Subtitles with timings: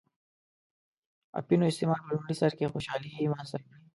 [1.39, 3.79] اپینو استعمال په لومړی سر کې خوشحالي منځته راوړي.